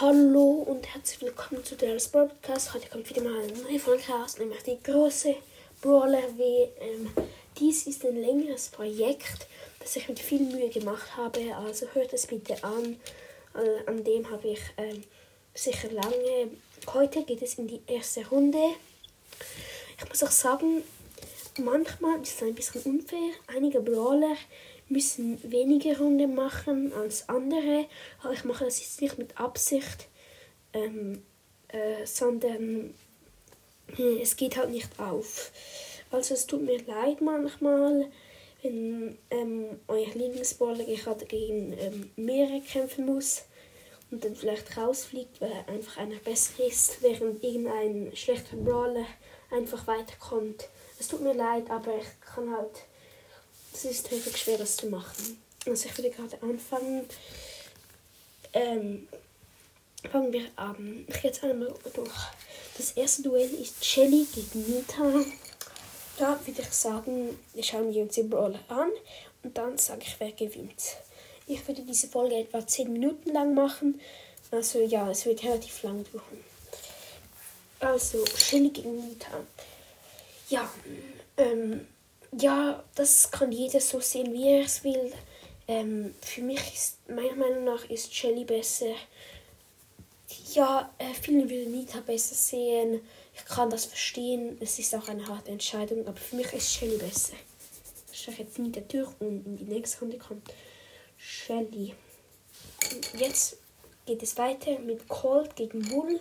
Hallo 0.00 0.64
und 0.64 0.86
herzlich 0.94 1.22
willkommen 1.22 1.64
zu 1.64 1.74
der 1.74 1.96
Podcast. 2.12 2.72
Heute 2.72 2.88
kommt 2.88 3.10
wieder 3.10 3.20
mal 3.20 3.42
eine 3.42 3.52
neue 3.62 3.80
Folge 3.80 4.04
raus, 4.12 4.38
nämlich 4.38 4.62
die 4.62 4.80
große 4.80 5.34
Brawler 5.82 6.22
WM. 6.36 7.10
Dies 7.58 7.84
ist 7.88 8.04
ein 8.04 8.14
längeres 8.14 8.68
Projekt, 8.68 9.48
das 9.80 9.96
ich 9.96 10.08
mit 10.08 10.20
viel 10.20 10.38
Mühe 10.38 10.68
gemacht 10.68 11.16
habe, 11.16 11.52
also 11.56 11.86
hört 11.94 12.12
es 12.12 12.28
bitte 12.28 12.62
an. 12.62 13.00
Äh, 13.56 13.90
an 13.90 14.04
dem 14.04 14.30
habe 14.30 14.50
ich 14.50 14.60
äh, 14.76 15.00
sicher 15.52 15.90
lange. 15.90 16.52
Heute 16.94 17.24
geht 17.24 17.42
es 17.42 17.54
in 17.54 17.66
die 17.66 17.82
erste 17.88 18.24
Runde. 18.28 18.62
Ich 19.98 20.08
muss 20.08 20.22
auch 20.22 20.30
sagen, 20.30 20.84
manchmal 21.58 22.22
ist 22.22 22.36
es 22.36 22.42
ein 22.44 22.54
bisschen 22.54 22.82
unfair. 22.82 23.32
Einige 23.48 23.80
Brawler 23.80 24.36
müssen 24.88 25.38
weniger 25.50 25.98
Runden 25.98 26.34
machen 26.34 26.92
als 26.92 27.28
andere. 27.28 27.86
Aber 28.22 28.32
ich 28.32 28.44
mache 28.44 28.64
das 28.64 28.80
jetzt 28.80 29.00
nicht 29.00 29.18
mit 29.18 29.38
Absicht, 29.38 30.08
ähm, 30.72 31.22
äh, 31.68 32.06
sondern 32.06 32.94
äh, 33.98 34.22
es 34.22 34.36
geht 34.36 34.56
halt 34.56 34.70
nicht 34.70 34.98
auf. 34.98 35.52
Also 36.10 36.34
es 36.34 36.46
tut 36.46 36.62
mir 36.62 36.82
leid 36.84 37.20
manchmal, 37.20 38.10
wenn 38.62 39.18
ähm, 39.30 39.78
euer 39.86 40.14
Lieblingsbrawler 40.14 40.84
gerade 40.84 41.26
gegen 41.26 41.74
ähm, 41.78 42.10
mehrere 42.16 42.60
kämpfen 42.60 43.06
muss 43.06 43.44
und 44.10 44.24
dann 44.24 44.34
vielleicht 44.34 44.76
rausfliegt, 44.76 45.40
weil 45.40 45.52
einfach 45.66 45.98
einer 45.98 46.16
besser 46.16 46.64
ist, 46.66 47.02
während 47.02 47.44
irgendein 47.44 48.16
schlechter 48.16 48.56
Brawler 48.56 49.06
einfach 49.50 49.86
weiterkommt. 49.86 50.68
Es 50.98 51.08
tut 51.08 51.20
mir 51.20 51.34
leid, 51.34 51.70
aber 51.70 51.96
ich 51.98 52.20
kann 52.20 52.50
halt 52.50 52.86
es 53.78 53.84
ist 53.84 54.10
wirklich 54.10 54.36
schwer, 54.36 54.58
das 54.58 54.76
zu 54.76 54.88
machen. 54.88 55.40
Also 55.66 55.88
ich 55.88 55.96
würde 55.96 56.10
gerade 56.10 56.42
anfangen. 56.42 57.06
Ähm, 58.52 59.08
fangen 60.10 60.32
wir 60.32 60.46
an. 60.56 61.04
Ich 61.06 61.14
gehe 61.20 61.30
jetzt 61.30 61.44
einmal 61.44 61.72
durch. 61.94 62.10
Das 62.76 62.92
erste 62.92 63.22
Duell 63.22 63.50
ist 63.54 63.84
Shelly 63.84 64.26
gegen 64.34 64.64
Nita. 64.68 65.24
Da 66.18 66.40
würde 66.44 66.62
ich 66.62 66.72
sagen, 66.72 67.38
wir 67.54 67.62
schauen 67.62 67.94
uns 67.94 68.16
den 68.16 68.28
Brawler 68.28 68.60
an 68.68 68.90
und 69.44 69.56
dann 69.56 69.78
sage 69.78 70.02
ich, 70.02 70.16
wer 70.18 70.32
gewinnt. 70.32 70.96
Ich 71.46 71.66
würde 71.68 71.82
diese 71.82 72.08
Folge 72.08 72.36
etwa 72.36 72.66
10 72.66 72.92
Minuten 72.92 73.32
lang 73.32 73.54
machen. 73.54 74.00
Also 74.50 74.80
ja, 74.80 75.08
es 75.10 75.24
wird 75.24 75.44
relativ 75.44 75.82
lang 75.84 76.04
dauern. 76.12 76.44
Also, 77.80 78.24
Shelly 78.36 78.70
gegen 78.70 79.08
Nita. 79.08 79.30
Ja, 80.48 80.68
ähm, 81.36 81.86
ja, 82.32 82.82
das 82.94 83.30
kann 83.30 83.52
jeder 83.52 83.80
so 83.80 84.00
sehen, 84.00 84.32
wie 84.32 84.48
er 84.48 84.64
es 84.64 84.84
will. 84.84 85.12
Ähm, 85.66 86.14
für 86.20 86.42
mich 86.42 86.74
ist, 86.74 87.08
meiner 87.08 87.34
Meinung 87.34 87.64
nach, 87.64 87.88
ist 87.88 88.14
Shelly 88.14 88.44
besser. 88.44 88.94
Ja, 90.54 90.92
äh, 90.98 91.14
viele 91.20 91.48
würden 91.48 91.72
Nita 91.72 92.00
besser 92.00 92.34
sehen. 92.34 93.00
Ich 93.34 93.44
kann 93.44 93.70
das 93.70 93.86
verstehen. 93.86 94.56
Es 94.60 94.78
ist 94.78 94.94
auch 94.94 95.08
eine 95.08 95.26
harte 95.26 95.50
Entscheidung, 95.50 96.06
aber 96.06 96.16
für 96.16 96.36
mich 96.36 96.52
ist 96.52 96.72
Shelly 96.72 96.96
besser. 96.96 97.34
Ich 98.12 98.22
schaue 98.22 98.34
jetzt 98.34 98.58
Nita 98.58 98.80
durch 98.80 99.10
und 99.20 99.46
in 99.46 99.56
die 99.56 99.64
nächste 99.64 100.00
Runde 100.00 100.18
kommt 100.18 100.52
Shelly. 101.16 101.94
Jetzt 103.16 103.58
geht 104.06 104.22
es 104.22 104.36
weiter 104.38 104.78
mit 104.78 105.06
Colt 105.08 105.54
gegen 105.56 105.80
Bull. 105.88 106.18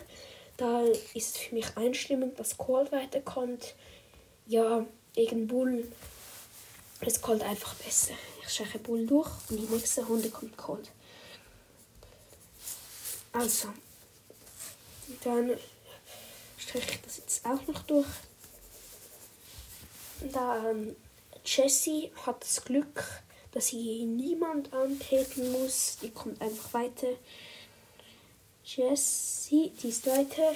Da 0.57 0.81
ist 1.13 1.35
es 1.35 1.37
für 1.37 1.55
mich 1.55 1.77
einstimmend, 1.77 2.39
dass 2.39 2.57
Colt 2.57 2.91
weiterkommt. 2.91 3.75
Ja, 4.45 4.85
gegen 5.17 5.47
Bull 5.47 5.91
ist 7.01 7.23
Colt 7.23 7.41
einfach 7.41 7.73
besser. 7.73 8.13
Ich 8.43 8.53
schaue 8.53 8.79
Bull 8.79 9.07
durch 9.07 9.29
und 9.49 9.57
die 9.57 9.73
nächste 9.73 10.05
Runde 10.05 10.29
kommt 10.29 10.55
Colt. 10.55 10.91
Also, 13.33 13.69
dann 15.23 15.57
streiche 16.57 16.91
ich 16.91 17.01
das 17.01 17.17
jetzt 17.17 17.45
auch 17.45 17.65
noch 17.65 17.81
durch. 17.83 18.07
Dann 20.31 20.95
Jessie 21.43 22.11
hat 22.23 22.43
das 22.43 22.63
Glück, 22.63 23.03
dass 23.53 23.67
sie 23.67 24.05
niemand 24.05 24.71
antreten 24.71 25.51
muss. 25.51 25.97
Die 25.99 26.11
kommt 26.11 26.39
einfach 26.41 26.73
weiter. 26.73 27.07
Jessie, 28.63 29.71
die 29.81 29.89
ist 29.89 30.05
weiter. 30.05 30.55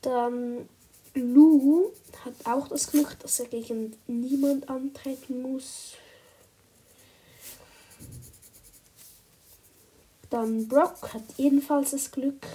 Dann 0.00 0.68
Lou 1.20 1.92
hat 2.24 2.34
auch 2.44 2.68
das 2.68 2.90
Glück, 2.90 3.18
dass 3.20 3.40
er 3.40 3.46
gegen 3.46 3.96
niemand 4.06 4.68
antreten 4.68 5.42
muss. 5.42 5.94
Dann 10.30 10.68
Brock 10.68 11.14
hat 11.14 11.22
ebenfalls 11.38 11.92
das 11.92 12.10
Glück. 12.10 12.46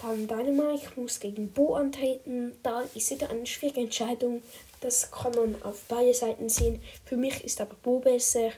Dann 0.00 0.28
Dynamite 0.28 0.92
muss 0.96 1.18
gegen 1.20 1.52
Bo 1.52 1.74
antreten. 1.74 2.56
Da 2.62 2.82
ist 2.94 3.10
wieder 3.10 3.30
eine 3.30 3.46
schwierige 3.46 3.80
Entscheidung. 3.80 4.42
Das 4.80 5.10
kann 5.10 5.32
man 5.32 5.62
auf 5.62 5.82
beide 5.88 6.14
Seiten 6.14 6.48
sehen. 6.48 6.80
Für 7.04 7.16
mich 7.16 7.44
ist 7.44 7.60
aber 7.60 7.74
Bo 7.82 7.98
besser. 7.98 8.52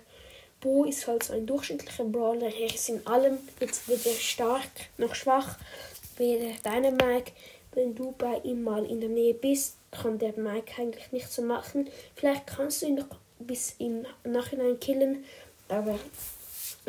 Bo 0.61 0.84
ist 0.84 1.07
halt 1.07 1.22
so 1.22 1.33
ein 1.33 1.47
durchschnittlicher 1.47 2.05
Brawler. 2.05 2.55
Er 2.55 2.75
ist 2.75 2.91
in 2.91 3.05
allem 3.07 3.39
jetzt 3.59 3.89
weder 3.89 4.15
stark 4.15 4.71
noch 4.99 5.15
schwach 5.15 5.57
wäre 6.21 6.55
deine 6.63 6.93
Mike, 6.93 7.33
wenn 7.73 7.97
du 7.97 8.13
bei 8.13 8.39
ihm 8.45 8.63
mal 8.63 8.85
in 8.85 9.01
der 9.01 9.11
Nähe 9.11 9.35
bist, 9.35 9.77
kann 9.91 10.19
der 10.19 10.39
Mike 10.39 10.81
eigentlich 10.81 11.11
nichts 11.11 11.35
so 11.35 11.43
machen. 11.43 11.89
Vielleicht 12.15 12.47
kannst 12.47 12.83
du 12.83 12.87
ihn 12.87 12.97
noch 12.97 13.09
bis 13.41 13.75
im 13.79 14.07
Nachhinein 14.23 14.79
killen, 14.79 15.25
aber 15.69 15.99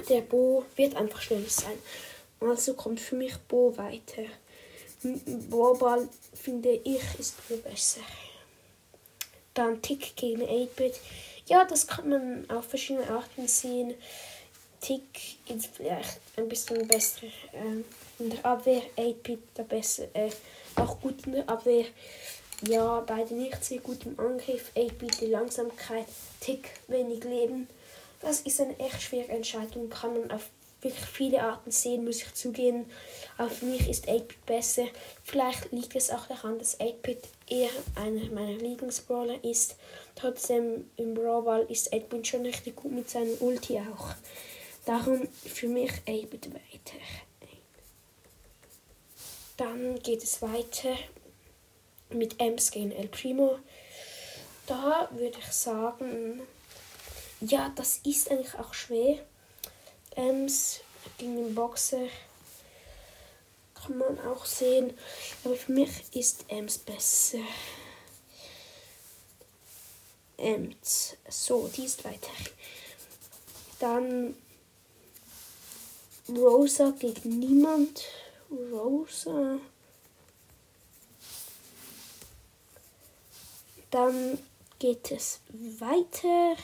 der 0.09 0.22
Bo 0.22 0.66
wird 0.75 0.96
einfach 0.96 1.22
schneller 1.22 1.50
sein. 1.50 1.78
Also 2.40 2.74
kommt 2.74 3.00
für 3.00 3.16
mich 3.16 3.36
Bo 3.47 3.75
weiter. 3.78 4.24
Boball 5.50 6.08
finde 6.34 6.69
ich 6.84 7.02
ist 7.19 7.48
Bo 7.48 7.56
besser. 7.58 8.02
Dann 9.53 9.81
Tick 9.81 10.16
gegen 10.16 10.44
8-Bit. 10.44 11.00
Ja, 11.48 11.66
das 11.66 11.88
kann 11.88 12.09
man 12.09 12.50
auf 12.50 12.66
verschiedene 12.66 13.09
Arten 13.09 13.48
sehen. 13.48 13.94
Tick 14.81 15.38
ist 15.47 15.68
vielleicht 15.68 16.19
ein 16.36 16.50
bisschen 16.50 16.88
besser. 16.88 17.28
Ähm, 17.53 17.86
in 18.18 18.31
der 18.31 18.44
Abwehr, 18.44 18.81
8-Bit 18.97 19.40
der 19.56 19.64
besser, 19.64 20.06
äh, 20.14 20.31
auch 20.75 21.00
gut 21.00 21.25
in 21.28 21.34
der 21.34 21.47
Abwehr. 21.47 21.86
Ja, 22.68 23.00
beide 23.02 23.34
nicht 23.36 23.64
sehr 23.64 23.80
gut 23.80 24.06
im 24.06 24.19
Angriff. 24.19 24.72
8-Bit 24.75 25.22
die 25.22 25.28
Langsamkeit, 25.28 26.08
Tick, 26.40 26.69
wenig 26.88 27.24
Leben. 27.24 27.68
Das 28.22 28.42
ist 28.42 28.59
eine 28.59 28.78
echt 28.80 29.02
schwere 29.02 29.30
Entscheidung, 29.30 29.90
kann 29.90 30.19
man 30.19 30.31
auf 30.31 30.50
wirklich 30.81 31.06
viele 31.06 31.44
Arten 31.44 31.69
sehen, 31.72 32.06
muss 32.06 32.24
ich 32.24 32.34
zugeben. 32.34 32.86
Für 33.38 33.66
mich 33.66 33.88
ist 33.88 34.08
8-Bit 34.08 34.46
besser. 34.46 34.86
Vielleicht 35.24 35.72
liegt 35.72 35.96
es 35.96 36.09
auch 36.09 36.25
daran, 36.28 36.58
dass 36.58 36.80
8-Bit 36.80 37.28
eher 37.48 37.69
einer 37.96 38.25
meiner 38.31 38.58
Lieblingsbrawler 38.58 39.44
ist. 39.44 39.75
Trotzdem 40.16 40.90
im 40.98 41.13
Brawl 41.13 41.66
ist 41.69 41.94
8-Bit 41.94 42.28
schon 42.28 42.46
richtig 42.46 42.75
gut 42.75 42.92
mit 42.92 43.09
seinem 43.09 43.36
Ulti 43.40 43.80
auch. 43.80 44.16
Darum 44.86 45.28
für 45.28 45.68
mich 45.68 45.92
8-Bit 46.08 46.53
weiter. 46.53 46.97
Dann 49.58 50.00
geht 50.00 50.24
es 50.24 50.42
weiter 50.42 50.96
mit 52.09 52.40
Ems 52.40 52.72
gegen 52.72 52.92
El 52.92 53.08
Primo. 53.08 53.59
Da 54.66 55.08
würde 55.12 55.38
ich 55.38 55.52
sagen, 55.52 56.42
ja, 57.42 57.72
das 57.75 58.00
ist 58.03 58.31
eigentlich 58.31 58.56
auch 58.56 58.74
schwer. 58.74 59.24
Ems 60.16 60.80
gegen 61.18 61.36
den 61.36 61.56
Boxer 61.56 62.08
kann 63.75 63.98
man 63.98 64.19
auch 64.25 64.46
sehen. 64.46 64.98
Aber 65.44 65.56
für 65.56 65.72
mich 65.72 65.90
ist 66.13 66.46
Ems 66.48 66.80
besser. 66.80 67.40
Ems. 70.38 71.18
So, 71.30 71.68
die 71.68 71.86
ist 71.86 72.03
weiter. 72.03 72.31
Dann 73.80 74.36
Rosa 76.38 76.94
gegen 76.98 77.39
niemand. 77.39 78.04
Rosa. 78.50 79.60
Dann 83.89 84.39
geht 84.80 85.12
es 85.12 85.39
weiter 85.80 86.56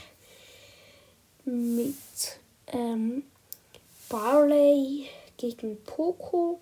mit 1.46 1.96
ähm, 2.68 3.24
Barley 4.10 5.10
gegen 5.38 5.84
Poco. 5.84 6.62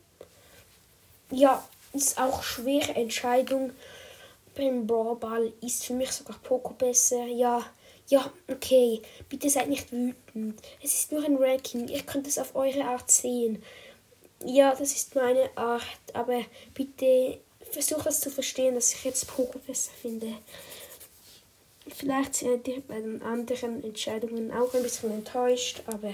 Ja, 1.31 1.68
ist 1.94 2.19
auch 2.19 2.44
schwere 2.44 2.94
Entscheidung. 2.96 3.72
Beim 4.56 4.88
Brawlball 4.88 5.54
ist 5.62 5.86
für 5.86 5.94
mich 5.94 6.12
sogar 6.12 6.38
Poco 6.40 6.74
besser. 6.74 7.25
Ja, 7.25 7.66
ja, 8.07 8.31
okay. 8.48 9.02
Bitte 9.30 9.50
seid 9.50 9.69
nicht 9.69 9.92
wütend. 9.92 10.62
Es 10.81 10.94
ist 10.94 11.12
nur 11.12 11.24
ein 11.24 11.38
Ranking. 11.38 11.88
Ihr 11.88 12.04
könnt 12.04 12.28
es 12.28 12.38
auf 12.38 12.56
eure 12.56 12.86
Art 12.86 13.10
sehen 13.10 13.63
ja, 14.44 14.75
das 14.75 14.94
ist 14.94 15.16
meine 15.16 15.50
Art, 15.56 15.84
aber 16.13 16.42
bitte 16.74 17.40
versuch 17.72 18.04
das 18.04 18.22
zu 18.22 18.30
verstehen, 18.30 18.75
dass 18.75 18.94
ich 18.94 19.04
jetzt 19.04 19.28
Poco 19.28 19.60
besser 19.60 19.92
finde. 20.02 20.36
vielleicht 21.88 22.36
seid 22.36 22.68
ihr 22.68 22.81
bei 22.81 23.00
den 23.00 23.22
anderen 23.22 23.84
Entscheidungen 23.84 24.51
auch 24.51 24.74
ein 24.74 24.84
bisschen 24.84 25.12
enttäuscht, 25.12 25.84
aber 25.88 26.13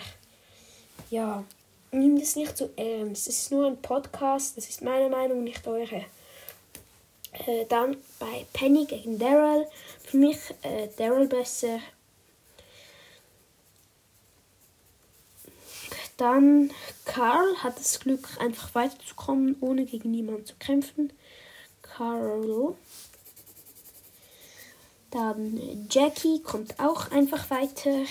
ja, 1.09 1.43
nimm 1.91 2.19
das 2.19 2.35
nicht 2.35 2.57
zu 2.57 2.69
ernst. 2.75 3.27
Es 3.27 3.43
ist 3.43 3.51
nur 3.51 3.67
ein 3.67 3.81
Podcast, 3.81 4.57
das 4.57 4.69
ist 4.69 4.81
meine 4.81 5.09
Meinung, 5.09 5.43
nicht 5.43 5.65
eure. 5.67 6.05
Äh, 7.33 7.65
dann 7.65 7.97
bei 8.19 8.45
Penny 8.53 8.85
gegen 8.85 9.17
Daryl. 9.17 9.67
Für 10.03 10.17
mich 10.17 10.37
äh, 10.63 10.89
Daryl 10.97 11.27
besser. 11.27 11.79
Dann 16.17 16.71
Carl 17.05 17.55
hat 17.63 17.79
das 17.79 17.99
Glück, 17.99 18.29
einfach 18.39 18.75
weiterzukommen, 18.75 19.55
ohne 19.59 19.85
gegen 19.85 20.11
niemanden 20.11 20.45
zu 20.45 20.55
kämpfen. 20.55 21.11
Carl. 21.81 22.75
Dann 25.09 25.87
Jackie 25.89 26.41
kommt 26.41 26.79
auch 26.79 27.11
einfach 27.11 27.49
weiter. 27.49 28.05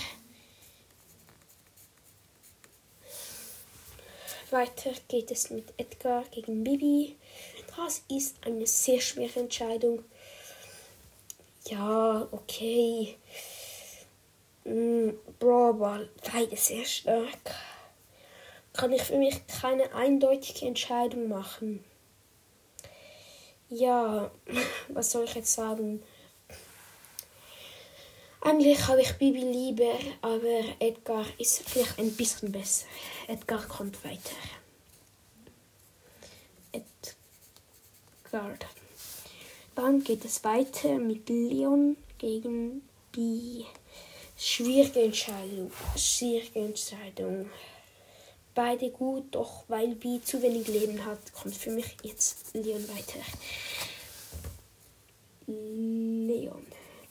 Weiter 4.51 4.91
geht 5.07 5.31
es 5.31 5.51
mit 5.51 5.73
Edgar 5.77 6.25
gegen 6.33 6.65
Bibi. 6.65 7.17
Das 7.77 8.03
ist 8.09 8.37
eine 8.45 8.67
sehr 8.67 9.01
schwere 9.01 9.41
Entscheidung. 9.41 10.05
Ja, 11.67 12.27
okay. 12.31 13.17
Mm, 14.65 15.11
Brawl, 15.39 16.09
beide 16.33 16.57
sehr 16.57 16.85
stark. 16.85 17.55
Kann 18.73 18.93
ich 18.93 19.03
für 19.03 19.19
mich 19.19 19.47
keine 19.47 19.95
eindeutige 19.95 20.67
Entscheidung 20.67 21.29
machen. 21.29 21.85
Ja, 23.69 24.31
was 24.89 25.11
soll 25.11 25.25
ich 25.25 25.35
jetzt 25.35 25.53
sagen? 25.53 26.03
Eigentlich 28.43 28.87
habe 28.87 29.03
ich 29.03 29.13
Bibi 29.19 29.41
lieber, 29.41 29.99
aber 30.23 30.65
Edgar 30.79 31.27
ist 31.39 31.69
vielleicht 31.69 31.99
ein 31.99 32.17
bisschen 32.17 32.51
besser. 32.51 32.87
Edgar 33.29 33.63
kommt 33.67 34.03
weiter. 34.03 34.35
Edgar. 38.33 38.57
Dann 39.75 40.05
geht 40.05 40.25
es 40.25 40.45
weiter 40.45 40.99
mit 40.99 41.29
Leon 41.29 41.97
gegen 42.19 42.83
B. 43.13 43.65
Schwierige 44.37 45.03
Entscheidung. 45.03 45.73
Schwierige 45.97 46.61
Entscheidung. 46.61 47.51
Beide 48.55 48.91
gut, 48.91 49.35
doch 49.35 49.65
weil 49.69 49.95
B 49.95 50.21
zu 50.23 50.43
wenig 50.43 50.69
Leben 50.69 51.05
hat, 51.05 51.19
kommt 51.33 51.57
für 51.57 51.71
mich 51.71 51.97
jetzt 52.03 52.55
Leon 52.55 52.87
weiter. 52.89 53.21
Leon. 55.47 56.67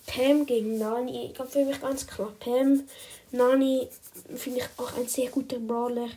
Pam 0.06 0.46
gegen 0.46 0.78
Nani. 0.78 1.28
Ich 1.28 1.34
glaube 1.34 1.52
für 1.52 1.66
mich 1.66 1.82
ganz 1.82 2.08
klar 2.08 2.34
Pam. 2.40 2.88
Nani 3.32 3.88
finde 4.36 4.60
ich 4.60 4.66
auch 4.78 4.96
ein 4.98 5.08
sehr 5.08 5.30
guter 5.30 5.60
Brawler. 5.60 6.10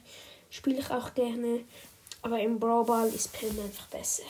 Spiele 0.51 0.81
ich 0.81 0.91
auch 0.91 1.15
gerne. 1.15 1.61
Aber 2.23 2.39
im 2.39 2.61
Brawlball 2.61 3.09
ist 3.09 3.33
Pam 3.33 3.59
einfach 3.59 3.87
besser. 3.89 4.23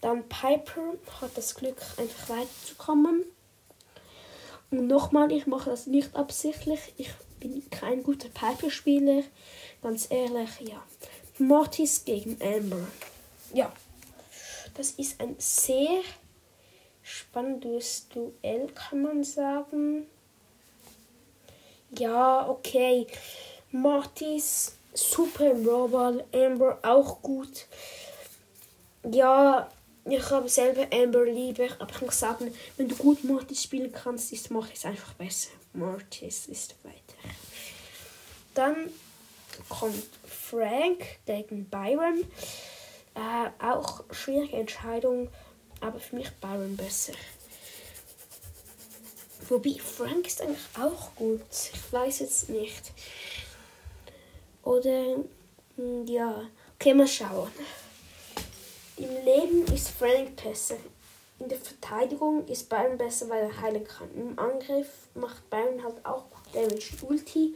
Dann 0.00 0.28
Piper 0.28 0.94
hat 1.20 1.36
das 1.36 1.54
Glück, 1.54 1.80
einfach 1.96 2.30
weiterzukommen. 2.30 3.24
Und 4.70 4.86
nochmal, 4.86 5.32
ich 5.32 5.46
mache 5.46 5.70
das 5.70 5.86
nicht 5.86 6.14
absichtlich. 6.14 6.80
Ich 6.96 7.10
bin 7.38 7.68
kein 7.70 8.02
guter 8.02 8.28
Piper-Spieler. 8.28 9.24
Ganz 9.82 10.10
ehrlich, 10.10 10.60
ja. 10.60 10.82
Mortis 11.38 12.04
gegen 12.04 12.38
Amber. 12.40 12.86
Ja. 13.52 13.72
Das 14.74 14.92
ist 14.92 15.20
ein 15.20 15.34
sehr 15.38 16.02
spannendes 17.02 18.08
Duell, 18.08 18.68
kann 18.74 19.02
man 19.02 19.24
sagen. 19.24 20.06
Ja, 21.98 22.48
okay. 22.48 23.06
Mortis, 23.72 24.76
super 24.94 25.54
Brawl 25.54 26.24
Amber 26.32 26.78
auch 26.82 27.20
gut. 27.20 27.66
Ja, 29.10 29.68
ich 30.04 30.30
habe 30.30 30.48
selber 30.48 30.86
Amber 30.92 31.24
lieber, 31.24 31.68
aber 31.78 31.90
ich 31.90 32.00
muss 32.00 32.18
sagen, 32.18 32.52
wenn 32.76 32.88
du 32.88 32.96
gut 32.96 33.24
Mortis 33.24 33.62
spielen 33.62 33.92
kannst, 33.92 34.32
ist 34.32 34.50
Mortis 34.50 34.84
einfach 34.84 35.12
besser. 35.14 35.50
Mortis 35.72 36.46
ist 36.46 36.74
weiter. 36.82 37.34
Dann 38.54 38.90
kommt 39.68 40.08
Frank 40.24 41.04
gegen 41.26 41.66
Byron. 41.66 42.24
Äh, 43.14 43.64
auch 43.64 44.04
schwierige 44.12 44.56
Entscheidung 44.56 45.28
aber 45.80 45.98
für 45.98 46.16
mich 46.16 46.30
Byron 46.40 46.76
besser. 46.76 47.14
Wobei 49.48 49.76
Frank 49.80 50.26
ist 50.26 50.42
eigentlich 50.42 50.58
auch 50.78 51.14
gut. 51.16 51.40
Ich 51.50 51.92
weiß 51.92 52.20
jetzt 52.20 52.48
nicht. 52.50 52.92
Oder 54.62 55.16
hm, 55.76 56.06
ja, 56.06 56.42
okay, 56.74 56.94
mal 56.94 57.08
schauen. 57.08 57.50
Im 59.00 59.24
Leben 59.24 59.74
ist 59.74 59.90
Frank 59.90 60.42
besser. 60.42 60.76
In 61.38 61.48
der 61.48 61.58
Verteidigung 61.58 62.46
ist 62.46 62.68
Byron 62.68 62.98
besser, 62.98 63.28
weil 63.28 63.44
er 63.44 63.60
heilen 63.60 63.84
kann. 63.84 64.08
Im 64.14 64.38
Angriff 64.38 64.88
macht 65.14 65.48
Byron 65.48 65.82
halt 65.82 66.04
auch 66.04 66.24
gut 66.30 66.54
Damage. 66.54 66.92
Ulti 67.02 67.54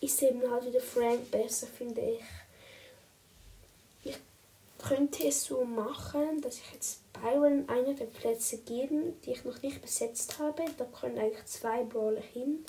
ist 0.00 0.22
eben 0.22 0.42
halt 0.50 0.66
wieder 0.66 0.80
Frank 0.80 1.30
besser, 1.30 1.66
finde 1.66 2.00
ich 2.00 2.20
könnte 4.82 5.28
es 5.28 5.44
so 5.44 5.64
machen, 5.64 6.40
dass 6.42 6.58
ich 6.58 6.72
jetzt 6.72 7.00
Byron 7.12 7.68
einer 7.68 7.94
der 7.94 8.06
Plätze 8.06 8.58
geben, 8.58 9.20
die 9.24 9.32
ich 9.32 9.44
noch 9.44 9.62
nicht 9.62 9.80
besetzt 9.80 10.38
habe. 10.38 10.64
Da 10.76 10.84
können 10.84 11.18
eigentlich 11.18 11.44
zwei 11.46 11.84
Brawler 11.84 12.20
hin. 12.20 12.64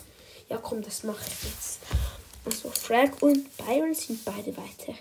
Ja, 0.49 0.57
komm, 0.57 0.81
das 0.81 1.03
mache 1.03 1.25
ich 1.25 1.43
jetzt. 1.43 1.79
Also 2.45 2.69
Frag 2.69 3.21
und 3.21 3.57
Byron 3.57 3.93
sind 3.93 4.23
beide 4.25 4.55
weiter. 4.55 4.93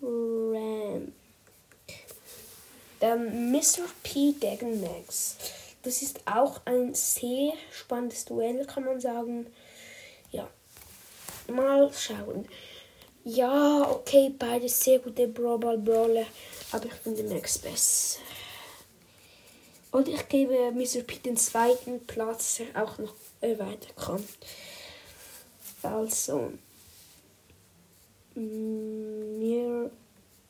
Frank. 0.00 1.12
Dann 3.00 3.52
Mr. 3.52 3.84
P 4.02 4.32
gegen 4.32 4.80
Max. 4.80 5.36
Das 5.82 6.02
ist 6.02 6.20
auch 6.26 6.60
ein 6.64 6.94
sehr 6.94 7.52
spannendes 7.70 8.24
Duell, 8.24 8.66
kann 8.66 8.84
man 8.84 9.00
sagen. 9.00 9.46
Ja, 10.30 10.48
Mal 11.48 11.90
schauen. 11.94 12.46
Ja, 13.24 13.90
okay, 13.90 14.32
beide 14.38 14.68
sehr 14.68 14.98
gute 14.98 15.28
Brawl 15.28 15.78
Brawler, 15.78 16.26
aber 16.72 16.86
ich 16.86 16.92
finde 16.92 17.22
Max 17.24 17.58
besser. 17.58 18.20
Und 19.90 20.08
ich 20.08 20.28
gebe 20.28 20.70
Mr. 20.72 21.02
P 21.02 21.16
den 21.24 21.38
zweiten 21.38 22.06
Platz, 22.06 22.56
der 22.56 22.82
auch 22.82 22.98
noch 22.98 23.14
äh, 23.40 23.58
weiterkommt. 23.58 24.28
Also, 25.82 26.52
mir 28.34 29.90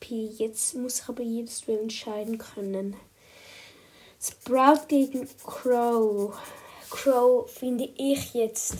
P. 0.09 0.25
Jetzt 0.37 0.73
muss 0.73 1.07
aber 1.07 1.21
jedes 1.21 1.61
Duell 1.61 1.81
entscheiden 1.81 2.39
können. 2.39 2.95
Sprout 4.19 4.87
gegen 4.87 5.29
Crow. 5.45 6.35
Crow 6.89 7.49
finde 7.49 7.87
ich 7.95 8.33
jetzt 8.33 8.73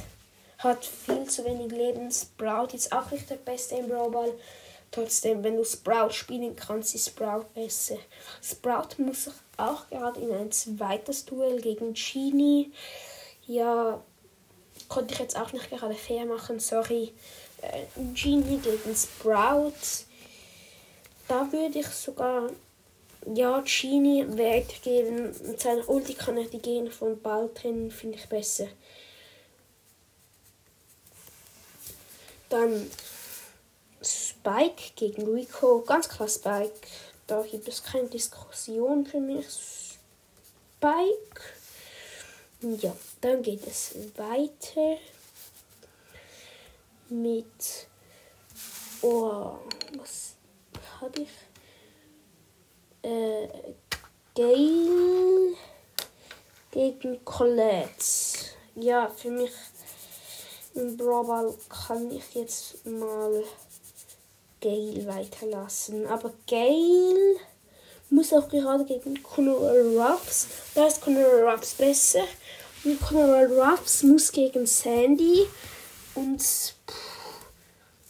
hat 0.57 0.83
viel 0.83 1.25
zu 1.25 1.45
wenig 1.45 1.71
Leben. 1.71 2.12
Sprout 2.12 2.74
ist 2.74 2.91
auch 2.91 3.12
nicht 3.12 3.29
der 3.29 3.36
Beste 3.36 3.75
im 3.75 3.88
Brawl 3.88 4.33
Trotzdem, 4.91 5.43
wenn 5.43 5.55
du 5.55 5.63
Sprout 5.63 6.09
spielen 6.09 6.55
kannst, 6.55 6.95
ist 6.95 7.09
Sprout 7.09 7.45
besser. 7.53 7.98
Sprout 8.41 8.98
muss 8.98 9.25
sich 9.25 9.33
auch 9.55 9.88
gerade 9.88 10.19
in 10.19 10.31
ein 10.31 10.51
zweites 10.51 11.25
Duell 11.25 11.62
gegen 11.62 11.93
Genie. 11.93 12.74
Ja, 13.45 14.03
konnte 14.88 15.13
ich 15.13 15.19
jetzt 15.19 15.39
auch 15.39 15.53
nicht 15.53 15.69
gerade 15.69 15.93
fair 15.93 16.25
machen, 16.25 16.59
sorry. 16.59 17.13
Äh, 17.62 17.86
Genie 18.15 18.57
gegen 18.57 18.95
Sprout. 18.95 20.09
Da 21.29 21.51
würde 21.51 21.79
ich 21.79 21.88
sogar 21.88 22.50
ja, 23.36 23.62
Genie 23.62 24.25
Wert. 24.36 24.74
Mit 25.48 25.62
seiner 25.62 25.88
Ulti 25.88 26.15
kann 26.15 26.38
er 26.38 26.45
die 26.45 26.59
Gene 26.59 26.89
von 26.89 27.21
Ball 27.21 27.50
trennen, 27.53 27.91
finde 27.91 28.17
ich 28.17 28.27
besser. 28.27 28.67
Dann 32.50 32.89
Spike 34.01 34.93
gegen 34.95 35.31
Rico. 35.31 35.81
Ganz 35.81 36.09
klar 36.09 36.27
Spike. 36.27 36.88
Da 37.27 37.43
gibt 37.43 37.67
es 37.67 37.83
keine 37.83 38.07
Diskussion 38.07 39.05
für 39.05 39.19
mich. 39.19 39.45
Spike. 40.77 41.41
Ja, 42.81 42.95
dann 43.21 43.43
geht 43.43 43.67
es 43.67 43.93
weiter 44.17 44.98
mit. 47.09 47.88
Oh, 49.03 49.59
was 49.95 50.38
habe 51.01 51.22
ich? 51.22 51.29
Äh, 53.01 53.48
Gail 54.36 55.56
gegen 56.72 57.24
Colette. 57.25 57.89
Ja, 58.75 59.10
für 59.10 59.32
mich 59.32 59.51
im 60.75 60.96
Brawl 60.98 61.53
kann 61.68 62.12
ich 62.12 62.36
jetzt 62.36 62.86
mal 62.86 63.44
Gale 64.62 65.08
weiterlassen. 65.08 66.08
Aber 66.08 66.32
Gale 66.48 67.38
muss 68.10 68.34
auch 68.34 68.48
gerade 68.50 68.86
gegen 68.86 69.22
Conor 69.24 69.72
Ruffs. 69.72 70.48
Da 70.75 70.88
ist 70.88 71.01
Conor 71.01 71.51
Ruffs 71.51 71.74
besser. 71.74 72.24
Und 72.84 73.01
Conor 73.01 73.46
Ruffs 73.48 74.03
muss 74.03 74.32
gegen 74.32 74.65
Sandy. 74.65 75.48
Und 76.15 76.41
pff, 76.41 76.75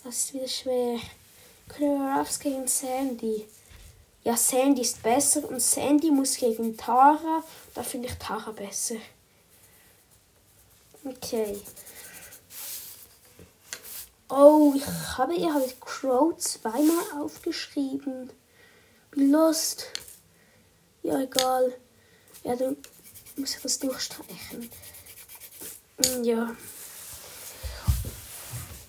das 0.03 0.15
ist 0.15 0.33
wieder 0.33 0.47
schwer. 0.47 0.99
Ruffs 1.79 2.39
gegen 2.39 2.67
Sandy. 2.67 3.47
Ja, 4.23 4.35
Sandy 4.35 4.81
ist 4.81 5.01
besser 5.01 5.47
und 5.47 5.61
Sandy 5.61 6.11
muss 6.11 6.37
gegen 6.37 6.75
Tara. 6.75 7.43
Da 7.73 7.83
finde 7.83 8.07
ich 8.09 8.15
Tara 8.15 8.51
besser. 8.51 8.95
Okay. 11.05 11.61
Oh, 14.29 14.73
ich 14.75 14.85
habe 15.17 15.33
ihr 15.33 15.53
habe 15.53 15.71
Crow 15.79 16.37
zweimal 16.37 17.03
aufgeschrieben. 17.21 18.29
Wie 19.11 19.25
lost. 19.25 19.87
Ja, 21.01 21.19
egal. 21.19 21.73
Ja, 22.43 22.55
dann 22.55 22.77
muss 23.37 23.55
ich 23.55 23.61
das 23.61 23.79
durchstreichen. 23.79 24.69
Ja. 26.21 26.55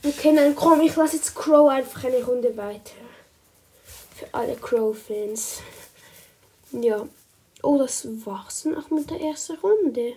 Okay, 0.02 0.32
nein, 0.32 0.54
komm, 0.56 0.80
ich 0.80 0.96
lasse 0.96 1.16
jetzt 1.16 1.34
Crow 1.34 1.68
einfach 1.68 2.04
eine 2.04 2.24
Runde 2.24 2.56
weiter. 2.56 2.94
Für 4.16 4.32
alle 4.32 4.56
Crow-Fans. 4.56 5.60
Ja. 6.72 7.06
Oh, 7.62 7.76
das 7.76 8.08
war's 8.24 8.62
dann 8.62 8.78
auch 8.78 8.88
mit 8.90 9.10
der 9.10 9.20
ersten 9.20 9.56
Runde. 9.56 10.14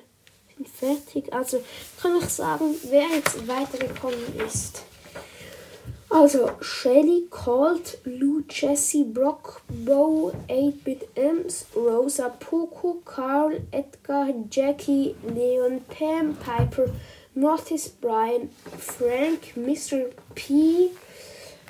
Sind 0.56 0.70
fertig. 0.70 1.34
Also 1.34 1.62
kann 2.02 2.18
ich 2.18 2.30
sagen, 2.30 2.76
wer 2.84 3.08
jetzt 3.10 3.46
weitergekommen 3.46 4.40
ist. 4.48 4.84
Also, 6.10 6.52
Shelly, 6.62 7.28
Colt, 7.32 7.98
Lou, 8.04 8.44
Jesse, 8.48 9.04
Brock, 9.04 9.64
Bo, 9.68 10.32
8-Bit 10.48 11.08
Ems, 11.16 11.66
Rosa, 11.76 12.30
Poco, 12.30 13.02
Carl, 13.04 13.62
Edgar, 13.72 14.28
Jackie, 14.52 15.16
Leon, 15.34 15.82
Pam, 15.90 16.36
Piper, 16.36 16.86
Mortis, 17.36 17.90
Brian, 17.90 18.50
Frank, 18.78 19.56
Mr. 19.56 20.10
P, 20.36 20.92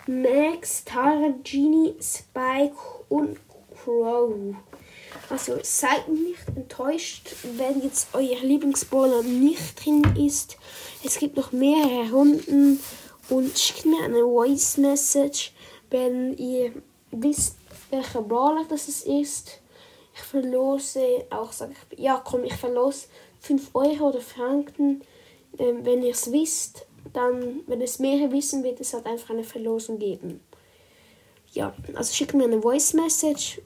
Max, 0.08 0.84
Tara, 0.84 1.34
Genie, 1.44 1.96
Spike 2.02 2.76
und 3.08 3.40
Crow. 3.74 4.56
Also 5.30 5.58
seid 5.64 6.10
nicht 6.10 6.48
enttäuscht, 6.54 7.34
wenn 7.56 7.82
jetzt 7.82 8.10
euer 8.14 8.42
Lieblingsbowler 8.42 9.24
nicht 9.24 9.86
drin 9.86 10.04
ist. 10.18 10.58
Es 11.04 11.18
gibt 11.18 11.38
noch 11.38 11.54
mehrere 11.54 12.12
Runden 12.12 12.80
und 13.30 13.58
schickt 13.58 13.86
mir 13.86 14.04
eine 14.04 14.24
Voice 14.24 14.78
Message, 14.78 15.54
wenn 15.90 16.36
ihr 16.38 16.74
wisst, 17.12 17.56
welcher 17.90 18.22
Brawler 18.22 18.66
das 18.68 18.88
ist. 18.88 19.62
Ich 20.14 20.22
verlose 20.22 21.26
auch, 21.30 21.54
sag 21.54 21.72
ich, 21.92 22.00
ja 22.00 22.22
komm, 22.24 22.44
ich 22.44 22.56
verlose 22.56 23.08
5 23.40 23.70
Euro 23.74 24.10
oder 24.10 24.22
Franken. 24.22 25.02
Ähm, 25.58 25.86
wenn 25.86 26.04
ihr 26.04 26.12
es 26.12 26.32
wisst, 26.32 26.86
dann, 27.12 27.62
wenn 27.68 27.82
es 27.82 28.00
mehrere 28.00 28.32
wissen, 28.32 28.64
wird 28.64 28.80
es 28.80 28.94
halt 28.94 29.06
einfach 29.06 29.32
eine 29.32 29.44
Verlosung 29.44 30.00
geben. 30.00 30.42
Ja, 31.52 31.74
also 31.94 32.14
schickt 32.14 32.34
mir 32.34 32.46
eine 32.46 32.62
Voice 32.62 32.94
Message 32.94 33.62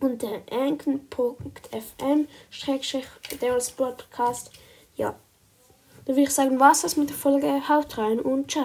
unter 0.00 0.42
anchor.fm 0.50 2.28
der 3.40 3.58
Podcast. 3.76 4.50
Ja, 4.96 5.14
dann 6.04 6.16
würde 6.16 6.22
ich 6.22 6.30
sagen, 6.30 6.58
was 6.58 6.82
das 6.82 6.96
mit 6.96 7.10
der 7.10 7.16
Folge. 7.16 7.68
Haut 7.68 7.96
rein 7.98 8.20
und 8.20 8.50
ciao. 8.50 8.64